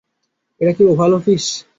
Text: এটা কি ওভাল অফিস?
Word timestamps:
এটা 0.61 0.71
কি 0.77 0.83
ওভাল 0.83 1.11
অফিস? 1.13 1.45